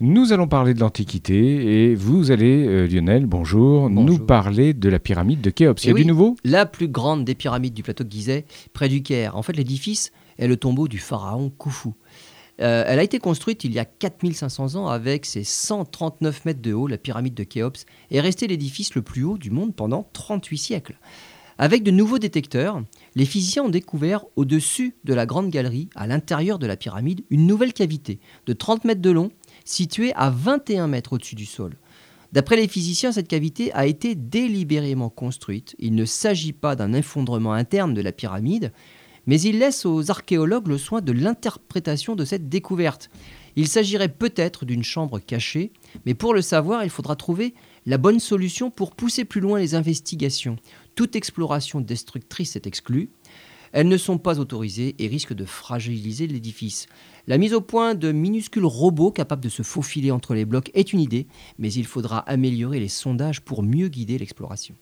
[0.00, 4.98] Nous allons parler de l'Antiquité et vous allez, euh, Lionel, bonjour, nous parler de la
[4.98, 5.82] pyramide de Khéops.
[5.84, 6.02] Il y Eh a oui.
[6.02, 6.36] du nouveau?
[6.44, 9.36] La plus grande des pyramides du plateau de Gizeh, près du Caire.
[9.36, 11.90] En fait, l'édifice est le tombeau du pharaon Khufu.
[12.60, 16.72] Euh, elle a été construite il y a 4500 ans avec ses 139 mètres de
[16.72, 16.86] haut.
[16.88, 20.98] La pyramide de Khéops est restée l'édifice le plus haut du monde pendant 38 siècles.
[21.56, 22.82] Avec de nouveaux détecteurs,
[23.14, 27.46] les physiciens ont découvert au-dessus de la grande galerie, à l'intérieur de la pyramide, une
[27.46, 29.30] nouvelle cavité de 30 mètres de long,
[29.64, 31.76] située à 21 mètres au-dessus du sol.
[32.32, 35.76] D'après les physiciens, cette cavité a été délibérément construite.
[35.78, 38.72] Il ne s'agit pas d'un effondrement interne de la pyramide,
[39.26, 43.08] mais il laisse aux archéologues le soin de l'interprétation de cette découverte.
[43.56, 45.72] Il s'agirait peut-être d'une chambre cachée,
[46.06, 47.54] mais pour le savoir, il faudra trouver
[47.86, 50.56] la bonne solution pour pousser plus loin les investigations.
[50.96, 53.10] Toute exploration destructrice est exclue.
[53.74, 56.86] Elles ne sont pas autorisées et risquent de fragiliser l'édifice.
[57.26, 60.92] La mise au point de minuscules robots capables de se faufiler entre les blocs est
[60.92, 61.26] une idée,
[61.58, 64.76] mais il faudra améliorer les sondages pour mieux guider l'exploration.